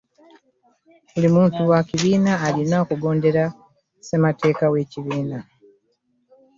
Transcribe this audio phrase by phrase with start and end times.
[1.11, 5.39] Buli muntu wekibiina alina okugondera ssemateeka wekibiina.